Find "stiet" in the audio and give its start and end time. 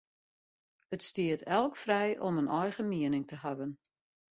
1.07-1.43